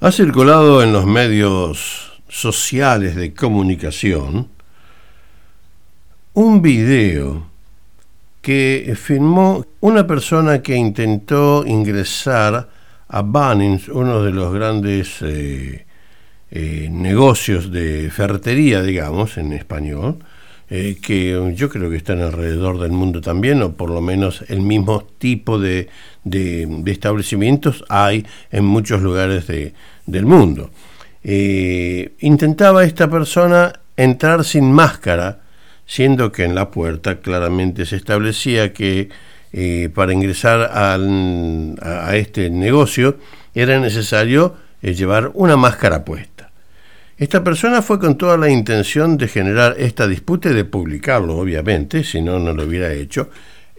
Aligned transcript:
Ha 0.00 0.12
circulado 0.12 0.80
en 0.84 0.92
los 0.92 1.06
medios 1.06 2.12
sociales 2.28 3.16
de 3.16 3.34
comunicación 3.34 4.46
un 6.34 6.62
video 6.62 7.48
que 8.40 8.96
filmó 8.96 9.66
una 9.80 10.06
persona 10.06 10.62
que 10.62 10.76
intentó 10.76 11.66
ingresar 11.66 12.68
a 13.08 13.22
Bunnings, 13.22 13.88
uno 13.88 14.22
de 14.22 14.30
los 14.30 14.54
grandes 14.54 15.20
eh, 15.22 15.84
eh, 16.52 16.88
negocios 16.92 17.72
de 17.72 18.08
ferretería, 18.12 18.82
digamos, 18.82 19.36
en 19.36 19.52
español, 19.52 20.18
eh, 20.70 20.98
que 21.00 21.54
yo 21.54 21.70
creo 21.70 21.88
que 21.88 21.96
están 21.96 22.20
alrededor 22.20 22.78
del 22.78 22.92
mundo 22.92 23.22
también, 23.22 23.62
o 23.62 23.72
por 23.72 23.90
lo 23.90 24.02
menos 24.02 24.44
el 24.48 24.60
mismo 24.60 25.02
tipo 25.18 25.58
de, 25.58 25.88
establecimientos 26.84 27.84
hay 27.88 28.26
en 28.50 28.66
muchos 28.66 29.00
lugares 29.00 29.46
del 29.46 30.26
mundo. 30.26 30.70
Eh, 31.24 32.12
intentaba 32.20 32.84
esta 32.84 33.08
persona 33.08 33.80
entrar 33.96 34.44
sin 34.44 34.70
máscara, 34.70 35.40
siendo 35.86 36.30
que 36.32 36.44
en 36.44 36.54
la 36.54 36.70
puerta 36.70 37.20
claramente 37.20 37.86
se 37.86 37.96
establecía 37.96 38.74
que 38.74 39.08
eh, 39.54 39.88
para 39.94 40.12
ingresar 40.12 40.70
a, 40.70 42.14
este 42.14 42.50
negocio 42.50 43.16
era 43.54 43.80
necesario 43.80 44.54
llevar 44.82 45.30
una 45.32 45.56
máscara 45.56 46.04
puesta. 46.04 46.37
Esta 47.18 47.42
persona 47.42 47.82
fue 47.82 47.98
con 47.98 48.16
toda 48.16 48.36
la 48.36 48.48
intención 48.48 49.16
de 49.16 49.26
generar 49.26 49.74
esta 49.76 50.06
disputa 50.06 50.50
y 50.50 50.54
de 50.54 50.64
publicarlo, 50.64 51.36
obviamente, 51.36 52.04
si 52.04 52.22
no, 52.22 52.38
no 52.38 52.52
lo 52.52 52.62
hubiera 52.62 52.92
hecho. 52.92 53.28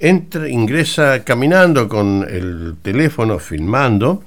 Ingresa 0.01 1.23
caminando 1.23 1.87
con 1.87 2.27
el 2.29 2.75
teléfono 2.81 3.39
filmando. 3.39 4.23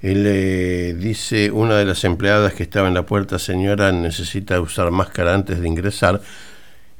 Él 0.00 0.22
le 0.22 0.94
dice 0.94 1.50
una 1.50 1.76
de 1.76 1.86
las 1.86 2.04
empleadas 2.04 2.54
que 2.54 2.62
estaba 2.62 2.86
en 2.86 2.94
la 2.94 3.04
puerta, 3.04 3.40
señora, 3.40 3.90
necesita 3.90 4.60
usar 4.60 4.92
máscara 4.92 5.34
antes 5.34 5.60
de 5.60 5.66
ingresar. 5.66 6.20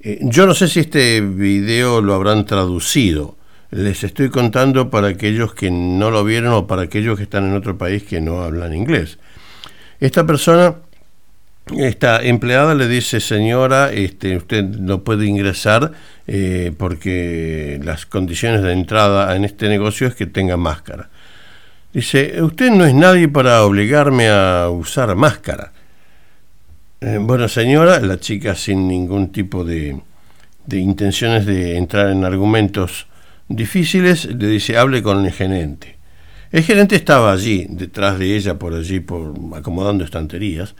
Eh, 0.00 0.18
yo 0.22 0.46
no 0.46 0.54
sé 0.54 0.66
si 0.66 0.80
este 0.80 1.20
video 1.20 2.00
lo 2.00 2.14
habrán 2.14 2.44
traducido. 2.44 3.36
Les 3.70 4.02
estoy 4.02 4.30
contando 4.30 4.90
para 4.90 5.08
aquellos 5.08 5.54
que 5.54 5.70
no 5.70 6.10
lo 6.10 6.24
vieron 6.24 6.54
o 6.54 6.66
para 6.66 6.82
aquellos 6.82 7.16
que 7.16 7.22
están 7.22 7.44
en 7.44 7.54
otro 7.54 7.78
país 7.78 8.02
que 8.02 8.20
no 8.20 8.42
hablan 8.42 8.74
inglés. 8.74 9.18
Esta 10.00 10.26
persona 10.26 10.74
esta 11.74 12.22
empleada 12.22 12.76
le 12.76 12.86
dice, 12.86 13.18
señora, 13.18 13.92
este, 13.92 14.36
usted 14.36 14.62
no 14.62 15.02
puede 15.02 15.26
ingresar 15.26 15.92
eh, 16.28 16.72
porque 16.78 17.80
las 17.82 18.06
condiciones 18.06 18.62
de 18.62 18.72
entrada 18.72 19.34
en 19.34 19.44
este 19.44 19.68
negocio 19.68 20.06
es 20.06 20.14
que 20.14 20.26
tenga 20.26 20.56
máscara. 20.56 21.10
Dice, 21.92 22.40
usted 22.40 22.70
no 22.70 22.84
es 22.84 22.94
nadie 22.94 23.28
para 23.28 23.64
obligarme 23.64 24.28
a 24.28 24.68
usar 24.70 25.16
máscara. 25.16 25.72
Eh, 27.00 27.18
bueno, 27.20 27.48
señora, 27.48 27.98
la 27.98 28.20
chica 28.20 28.54
sin 28.54 28.86
ningún 28.86 29.32
tipo 29.32 29.64
de, 29.64 30.00
de 30.66 30.78
intenciones 30.78 31.46
de 31.46 31.76
entrar 31.76 32.10
en 32.10 32.24
argumentos 32.24 33.08
difíciles, 33.48 34.26
le 34.26 34.46
dice, 34.46 34.78
hable 34.78 35.02
con 35.02 35.24
el 35.24 35.32
gerente. 35.32 35.96
El 36.52 36.62
gerente 36.62 36.94
estaba 36.94 37.32
allí, 37.32 37.66
detrás 37.68 38.20
de 38.20 38.36
ella, 38.36 38.56
por 38.56 38.72
allí, 38.72 39.00
por 39.00 39.34
acomodando 39.56 40.04
estanterías 40.04 40.76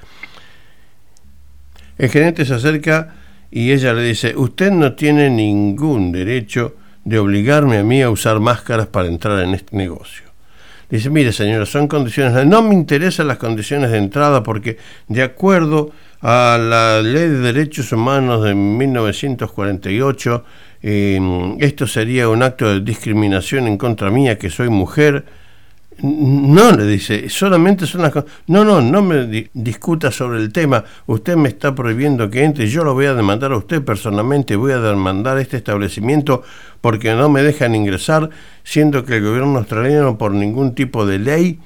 el 1.99 2.09
gerente 2.11 2.45
se 2.45 2.55
acerca 2.55 3.15
y 3.51 3.73
ella 3.73 3.93
le 3.93 4.03
dice, 4.03 4.35
usted 4.37 4.71
no 4.71 4.95
tiene 4.95 5.31
ningún 5.31 6.13
derecho 6.13 6.75
de 7.05 7.19
obligarme 7.19 7.79
a 7.79 7.84
mí 7.84 8.03
a 8.03 8.11
usar 8.11 8.41
máscaras 8.41 8.89
para 8.89 9.09
entrar 9.09 9.41
en 9.41 9.55
este 9.55 9.77
negocio. 9.77 10.25
Dice, 10.91 11.11
mire 11.11 11.33
señora, 11.33 11.67
son 11.67 11.89
condiciones, 11.89 12.47
no 12.47 12.62
me 12.62 12.75
interesan 12.75 13.27
las 13.29 13.39
condiciones 13.39 13.91
de 13.91 13.99
entrada 13.99 14.43
porque 14.43 14.79
de 15.09 15.23
acuerdo 15.23 15.91
a 16.21 16.59
la 16.61 17.03
ley 17.03 17.29
de 17.29 17.39
derechos 17.39 17.93
humanos 17.93 18.45
de 18.45 18.55
1948, 18.55 20.45
eh, 20.83 21.56
esto 21.59 21.87
sería 21.87 22.29
un 22.29 22.43
acto 22.43 22.69
de 22.69 22.81
discriminación 22.81 23.67
en 23.67 23.79
contra 23.79 24.11
mía, 24.11 24.39
que 24.39 24.51
soy 24.51 24.69
mujer, 24.69 25.25
no, 26.03 26.73
le 26.73 26.87
dice, 26.87 27.29
solamente 27.31 27.87
son 27.87 28.03
las. 28.03 28.12
No, 28.47 28.65
no, 28.65 28.83
no 28.83 29.03
me 29.03 29.49
discuta 29.55 30.11
sobre 30.11 30.41
el 30.41 30.53
tema. 30.53 30.84
Usted 31.07 31.37
me 31.37 31.49
está 31.49 31.75
prohibiendo 31.75 32.29
que 32.29 32.45
entre. 32.45 32.69
Yo 32.69 32.84
lo 32.84 32.93
voy 32.93 33.07
a 33.07 33.15
demandar 33.15 33.53
a 33.53 33.57
usted 33.57 33.83
personalmente. 33.83 34.56
Voy 34.56 34.73
a 34.73 34.79
demandar 34.79 35.39
este 35.39 35.56
establecimiento 35.56 36.43
porque 36.83 37.15
no 37.15 37.31
me 37.31 37.43
dejan 37.43 37.75
ingresar, 37.75 38.29
siendo 38.62 39.05
que 39.05 39.17
el 39.17 39.25
gobierno 39.25 39.59
australiano, 39.59 40.19
por 40.19 40.33
ningún 40.33 40.75
tipo 40.75 41.06
de 41.06 41.19
ley, 41.19 41.61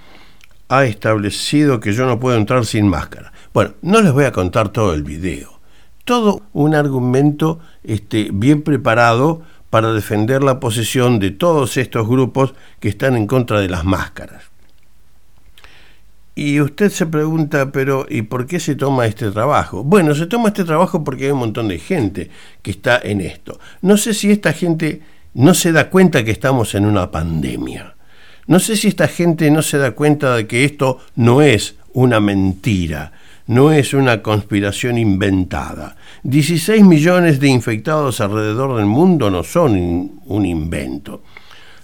ha 0.69 0.85
establecido 0.85 1.81
que 1.81 1.93
yo 1.93 2.07
no 2.07 2.21
puedo 2.21 2.37
entrar 2.37 2.65
sin 2.65 2.87
máscara. 2.87 3.33
Bueno, 3.53 3.73
no 3.83 4.01
les 4.01 4.13
voy 4.13 4.25
a 4.25 4.33
contar 4.33 4.69
todo 4.69 4.95
el 4.95 5.03
video. 5.03 5.61
Todo 6.05 6.43
un 6.53 6.77
argumento 6.77 7.59
este, 7.83 8.31
bien 8.33 8.63
preparado 8.63 9.43
para 9.71 9.93
defender 9.93 10.43
la 10.43 10.61
posición 10.61 11.19
de 11.21 11.31
todos 11.31 11.77
estos 11.77 12.09
grupos 12.09 12.55
que 12.81 12.89
están 12.89 13.17
en 13.17 13.27
contra 13.27 13.61
de 13.61 13.69
las 13.69 13.85
máscaras. 13.85 14.51
Y 16.35 16.61
usted 16.61 16.91
se 16.91 17.07
pregunta, 17.07 17.71
pero 17.71 18.07
¿y 18.09 18.23
por 18.23 18.47
qué 18.47 18.61
se 18.61 18.75
toma 18.75 19.07
este 19.07 19.31
trabajo? 19.31 19.85
Bueno, 19.85 20.15
se 20.15 20.27
toma 20.27 20.49
este 20.49 20.65
trabajo 20.65 21.05
porque 21.05 21.27
hay 21.27 21.31
un 21.33 21.41
montón 21.41 21.69
de 21.69 21.79
gente 21.79 22.31
que 22.63 22.71
está 22.71 23.01
en 23.03 23.21
esto. 23.21 23.61
No 23.83 23.97
sé 23.97 24.15
si 24.15 24.31
esta 24.31 24.53
gente 24.53 25.03
no 25.35 25.55
se 25.55 25.73
da 25.73 25.91
cuenta 25.91 26.25
que 26.25 26.31
estamos 26.31 26.75
en 26.75 26.87
una 26.87 27.11
pandemia. 27.11 27.95
No 28.47 28.59
sé 28.59 28.77
si 28.77 28.89
esta 28.89 29.07
gente 29.07 29.51
no 29.51 29.63
se 29.63 29.79
da 29.79 29.93
cuenta 29.93 30.35
de 30.35 30.47
que 30.47 30.65
esto 30.65 30.99
no 31.15 31.43
es 31.43 31.77
una 31.93 32.21
mentira, 32.21 33.13
no 33.51 33.73
es 33.73 33.95
una 33.95 34.23
conspiración 34.23 34.97
inventada. 34.97 35.97
16 36.23 36.85
millones 36.85 37.41
de 37.41 37.49
infectados 37.49 38.21
alrededor 38.21 38.77
del 38.77 38.87
mundo 38.87 39.29
no 39.29 39.43
son 39.43 40.21
un 40.25 40.47
invento. 40.47 41.23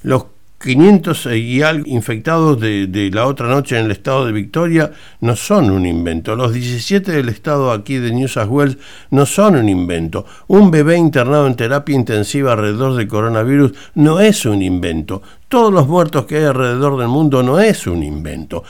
Los 0.05 0.27
500 0.63 1.27
y 1.35 1.63
algo 1.63 1.85
infectados 1.87 2.61
de, 2.61 3.11
la 3.13 3.27
otra 3.27 3.49
noche 3.49 3.79
en 3.79 3.87
el 3.87 3.91
estado 3.91 4.27
de 4.27 4.33
Victoria 4.33 4.93
no 5.21 5.35
son 5.35 5.71
un 5.71 5.87
invento. 5.87 6.37
Los 6.37 6.53
17 6.53 7.11
del 7.11 7.29
estado 7.31 7.73
aquí 7.73 7.97
de 7.97 8.13
New 8.13 8.29
South 8.29 8.49
Wales 8.49 8.79
no 9.11 9.27
son 9.27 9.57
un 9.57 9.69
invento. 9.69 10.25
Un 10.47 10.71
bebé 10.71 10.97
internado 10.97 11.49
en 11.49 11.57
terapia 11.57 11.97
intensiva 11.97 12.53
alrededor 12.53 12.95
del 12.95 13.09
coronavirus 13.09 13.73
no 13.97 14.21
es 14.21 14.47
un 14.47 14.63
invento. 14.63 15.21
Todos 15.49 15.73
los 15.73 15.89
muertos 15.89 16.27
que 16.27 16.37
hay 16.37 16.45
alrededor 16.45 16.97
del 16.97 17.09
mundo 17.09 17.43
no 17.43 17.59
es 17.59 17.89
un 17.89 18.05
invento. 18.05 18.63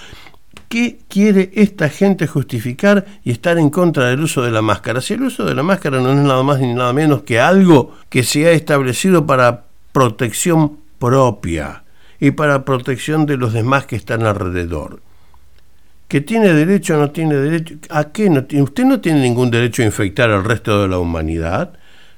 ¿Qué 0.69 0.99
quiere 1.09 1.51
esta 1.55 1.89
gente 1.89 2.27
justificar 2.27 3.07
y 3.23 3.31
estar 3.31 3.57
en 3.59 3.71
contra 3.71 4.07
del 4.07 4.21
uso 4.21 4.43
de 4.43 4.51
la 4.51 4.63
máscara? 4.63 5.01
Si 5.01 5.15
el 5.15 5.23
uso 5.23 5.45
de 5.45 5.55
la 5.55 5.63
máscara 5.63 6.01
no 6.01 6.11
es 6.11 6.19
nada 6.19 6.43
más 6.43 6.59
ni 6.59 6.75
nada 6.75 6.93
menos 6.93 7.23
que 7.23 7.39
algo 7.39 7.95
que 8.09 8.25
se 8.25 8.47
ha 8.47 8.51
establecido 8.51 9.27
para 9.27 9.65
protección 9.93 10.79
propia 10.99 11.85
y 12.19 12.33
para 12.33 12.65
protección 12.65 13.27
de 13.27 13.37
los 13.37 13.53
demás 13.53 13.87
que 13.87 13.97
están 13.97 14.25
alrededor. 14.25 15.01
¿Que 16.09 16.21
tiene 16.21 16.53
derecho 16.53 16.95
o 16.95 16.99
no 16.99 17.11
tiene 17.11 17.35
derecho? 17.35 17.77
¿A 17.91 18.11
qué 18.11 18.31
no 18.31 18.45
tiene? 18.45 18.65
¿Usted 18.65 18.85
no 18.85 19.01
tiene 19.01 19.21
ningún 19.21 19.51
derecho 19.51 19.83
a 19.83 19.87
infectar 19.87 20.31
al 20.31 20.45
resto 20.45 20.83
de 20.83 20.89
la 20.89 20.99
humanidad? 20.99 21.73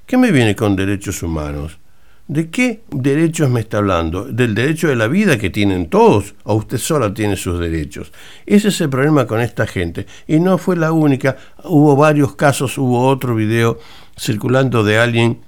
¿Qué 0.07 0.17
me 0.17 0.31
viene 0.31 0.57
con 0.57 0.77
derechos 0.77 1.23
humanos? 1.23 1.79
¿De 2.29 2.51
qué 2.51 2.83
derechos 2.91 3.49
me 3.49 3.61
está 3.61 3.79
hablando? 3.79 4.27
¿Del 4.27 4.55
derecho 4.55 4.89
de 4.89 4.97
la 4.97 5.09
vida 5.09 5.39
que 5.39 5.49
tienen 5.49 5.89
todos? 5.89 6.35
¿O 6.45 6.57
usted 6.57 6.77
sola 6.77 7.15
tiene 7.15 7.37
sus 7.37 7.59
derechos? 7.59 8.13
Ese 8.45 8.69
es 8.69 8.79
el 8.83 8.91
problema 8.91 9.27
con 9.27 9.41
esta 9.41 9.67
gente. 9.67 10.07
Y 10.27 10.39
no 10.39 10.59
fue 10.59 10.77
la 10.77 10.93
única. 10.93 11.39
Hubo 11.65 11.97
varios 11.97 12.37
casos, 12.37 12.77
hubo 12.77 13.07
otro 13.09 13.35
video 13.35 13.79
circulando 14.15 14.85
de 14.85 14.99
alguien 14.99 15.39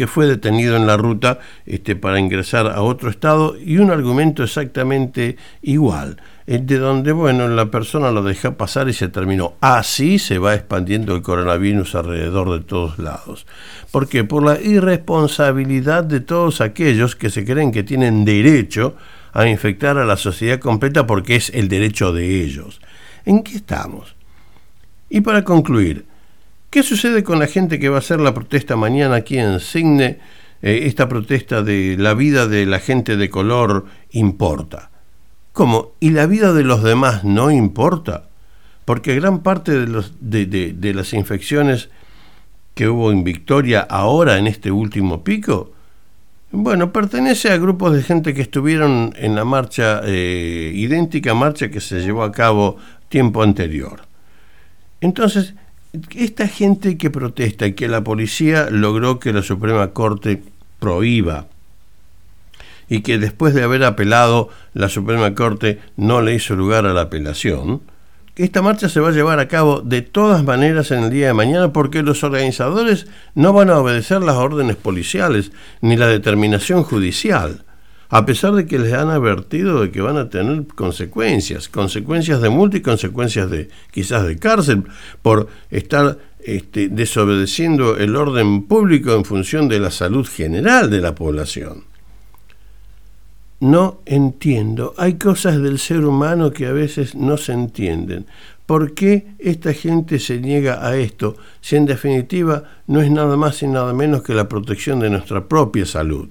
que 0.00 0.06
fue 0.06 0.26
detenido 0.26 0.76
en 0.76 0.86
la 0.86 0.96
ruta 0.96 1.40
este, 1.66 1.94
para 1.94 2.18
ingresar 2.18 2.66
a 2.68 2.80
otro 2.80 3.10
estado 3.10 3.54
y 3.62 3.76
un 3.76 3.90
argumento 3.90 4.42
exactamente 4.42 5.36
igual 5.60 6.16
de 6.46 6.78
donde, 6.78 7.12
bueno, 7.12 7.46
la 7.48 7.70
persona 7.70 8.10
lo 8.10 8.22
deja 8.22 8.56
pasar 8.56 8.88
y 8.88 8.94
se 8.94 9.08
terminó. 9.08 9.56
Así 9.60 10.18
se 10.18 10.38
va 10.38 10.54
expandiendo 10.54 11.14
el 11.14 11.20
coronavirus 11.20 11.96
alrededor 11.96 12.50
de 12.58 12.64
todos 12.64 12.98
lados. 12.98 13.46
¿Por 13.90 14.08
qué? 14.08 14.24
Por 14.24 14.42
la 14.42 14.58
irresponsabilidad 14.58 16.02
de 16.02 16.20
todos 16.20 16.62
aquellos 16.62 17.14
que 17.14 17.28
se 17.28 17.44
creen 17.44 17.72
que 17.72 17.82
tienen 17.82 18.24
derecho 18.24 18.96
a 19.34 19.46
infectar 19.48 19.98
a 19.98 20.06
la 20.06 20.16
sociedad 20.16 20.58
completa 20.58 21.06
porque 21.06 21.36
es 21.36 21.50
el 21.50 21.68
derecho 21.68 22.14
de 22.14 22.42
ellos. 22.42 22.80
¿En 23.26 23.42
qué 23.42 23.56
estamos? 23.56 24.16
Y 25.10 25.20
para 25.20 25.44
concluir, 25.44 26.06
¿qué 26.70 26.82
sucede 26.82 27.22
con 27.22 27.38
la 27.38 27.46
gente 27.46 27.78
que 27.78 27.88
va 27.88 27.96
a 27.96 28.00
hacer 28.00 28.20
la 28.20 28.32
protesta 28.32 28.76
mañana 28.76 29.16
aquí 29.16 29.38
en 29.38 29.60
Signe? 29.60 30.18
Eh, 30.62 30.82
esta 30.84 31.08
protesta 31.08 31.62
de 31.62 31.96
la 31.98 32.14
vida 32.14 32.46
de 32.46 32.66
la 32.66 32.78
gente 32.78 33.16
de 33.16 33.30
color 33.30 33.86
importa. 34.12 34.90
¿Cómo? 35.52 35.92
¿Y 36.00 36.10
la 36.10 36.26
vida 36.26 36.52
de 36.52 36.64
los 36.64 36.82
demás 36.82 37.24
no 37.24 37.50
importa? 37.50 38.24
Porque 38.84 39.14
gran 39.14 39.40
parte 39.40 39.86
de, 39.86 40.94
las 40.94 41.12
infecciones 41.12 41.88
que 42.74 42.88
hubo 42.88 43.10
en 43.10 43.24
Victoria 43.24 43.80
ahora 43.80 44.38
en 44.38 44.46
este 44.46 44.70
último 44.70 45.22
pico 45.24 45.72
Bueno, 46.52 46.92
pertenece 46.92 47.50
a 47.50 47.58
grupos 47.58 47.94
de 47.94 48.02
gente 48.02 48.34
que 48.34 48.42
estuvieron 48.42 49.12
en 49.16 49.34
la 49.34 49.44
marcha, 49.44 50.00
eh, 50.04 50.72
idéntica 50.74 51.34
marcha 51.34 51.70
que 51.70 51.80
se 51.80 52.00
llevó 52.00 52.24
a 52.24 52.32
cabo 52.32 52.76
tiempo 53.08 53.42
anterior. 53.42 54.02
Entonces, 55.00 55.54
esta 56.14 56.46
gente 56.46 56.96
que 56.96 57.10
protesta 57.10 57.66
y 57.66 57.72
que 57.72 57.88
la 57.88 58.04
policía 58.04 58.68
logró 58.70 59.18
que 59.18 59.32
la 59.32 59.42
Suprema 59.42 59.88
Corte 59.88 60.42
prohíba 60.78 61.46
y 62.88 63.02
que 63.02 63.18
después 63.18 63.54
de 63.54 63.62
haber 63.62 63.84
apelado 63.84 64.48
la 64.74 64.88
Suprema 64.88 65.34
Corte 65.34 65.80
no 65.96 66.22
le 66.22 66.34
hizo 66.34 66.54
lugar 66.56 66.86
a 66.86 66.92
la 66.92 67.02
apelación, 67.02 67.82
esta 68.36 68.62
marcha 68.62 68.88
se 68.88 69.00
va 69.00 69.08
a 69.08 69.12
llevar 69.12 69.38
a 69.38 69.48
cabo 69.48 69.80
de 69.80 70.02
todas 70.02 70.44
maneras 70.44 70.90
en 70.92 71.04
el 71.04 71.10
día 71.10 71.26
de 71.26 71.34
mañana 71.34 71.72
porque 71.72 72.02
los 72.02 72.24
organizadores 72.24 73.06
no 73.34 73.52
van 73.52 73.68
a 73.68 73.78
obedecer 73.78 74.22
las 74.22 74.36
órdenes 74.36 74.76
policiales 74.76 75.52
ni 75.82 75.96
la 75.96 76.06
determinación 76.06 76.82
judicial, 76.82 77.64
a 78.10 78.26
pesar 78.26 78.54
de 78.54 78.66
que 78.66 78.78
les 78.78 78.92
han 78.92 79.08
advertido 79.08 79.80
de 79.80 79.90
que 79.90 80.00
van 80.00 80.16
a 80.16 80.28
tener 80.28 80.66
consecuencias, 80.66 81.68
consecuencias 81.68 82.40
de 82.40 82.50
multa 82.50 82.76
y 82.76 82.82
consecuencias 82.82 83.50
de 83.50 83.68
quizás 83.90 84.26
de 84.26 84.38
cárcel 84.38 84.84
por 85.22 85.48
estar 85.70 86.18
este, 86.40 86.88
desobedeciendo 86.88 87.96
el 87.96 88.16
orden 88.16 88.64
público 88.64 89.14
en 89.14 89.24
función 89.24 89.68
de 89.68 89.80
la 89.80 89.90
salud 89.90 90.26
general 90.26 90.90
de 90.90 91.00
la 91.00 91.14
población 91.14 91.84
no 93.60 94.00
entiendo. 94.06 94.94
Hay 94.96 95.14
cosas 95.14 95.60
del 95.60 95.78
ser 95.78 96.04
humano 96.04 96.50
que 96.50 96.66
a 96.66 96.72
veces 96.72 97.14
no 97.14 97.36
se 97.36 97.52
entienden. 97.52 98.26
¿Por 98.66 98.94
qué 98.94 99.34
esta 99.38 99.72
gente 99.74 100.18
se 100.18 100.40
niega 100.40 100.86
a 100.86 100.96
esto 100.96 101.36
si 101.60 101.76
en 101.76 101.86
definitiva 101.86 102.64
no 102.86 103.00
es 103.00 103.10
nada 103.10 103.36
más 103.36 103.62
y 103.62 103.66
nada 103.66 103.92
menos 103.92 104.22
que 104.22 104.34
la 104.34 104.48
protección 104.48 105.00
de 105.00 105.10
nuestra 105.10 105.46
propia 105.46 105.84
salud? 105.84 106.28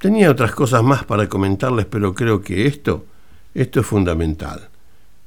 Tenía 0.00 0.30
otras 0.30 0.52
cosas 0.52 0.82
más 0.82 1.04
para 1.04 1.28
comentarles, 1.28 1.84
pero 1.84 2.14
creo 2.14 2.40
que 2.40 2.66
esto, 2.66 3.04
esto 3.54 3.80
es 3.80 3.86
fundamental. 3.86 4.70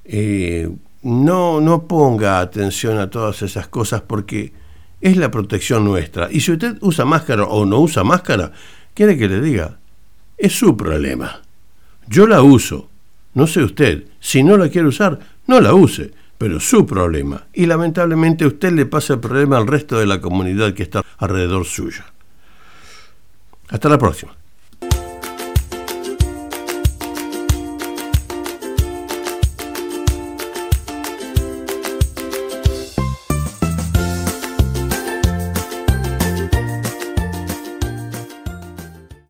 Eh, 0.04 0.68
no, 1.04 1.62
no 1.62 1.84
ponga 1.84 2.40
atención 2.40 2.98
a 2.98 3.08
todas 3.08 3.44
esas 3.44 3.68
cosas 3.68 4.02
porque 4.02 4.52
es 5.00 5.16
la 5.16 5.30
protección 5.30 5.86
nuestra. 5.86 6.28
Y 6.32 6.40
si 6.40 6.54
usted 6.54 6.78
usa 6.82 7.06
máscara 7.06 7.44
o 7.44 7.66
no 7.66 7.82
usa 7.82 8.04
máscara, 8.04 8.52
quiere 8.96 9.16
que 9.16 9.30
le 9.30 9.42
diga, 9.42 9.78
es 10.40 10.58
su 10.58 10.76
problema. 10.76 11.42
Yo 12.08 12.26
la 12.26 12.42
uso. 12.42 12.90
No 13.36 13.46
sé 13.46 13.62
usted, 13.64 14.06
si 14.20 14.42
no 14.42 14.58
la 14.58 14.70
quiere 14.70 14.88
usar, 14.88 15.20
no 15.46 15.62
la 15.62 15.76
use, 15.76 16.10
pero 16.40 16.60
su 16.60 16.88
problema. 16.88 17.46
Y 17.54 17.68
lamentablemente 17.68 18.48
usted 18.48 18.72
le 18.72 18.88
pasa 18.88 19.14
el 19.14 19.20
problema 19.20 19.58
al 19.58 19.68
resto 19.68 20.00
de 20.00 20.08
la 20.08 20.20
comunidad 20.20 20.74
que 20.74 20.82
está 20.82 21.04
alrededor 21.20 21.66
suya. 21.66 22.06
Hasta 23.70 23.88
la 23.88 24.00
próxima. 24.00 24.36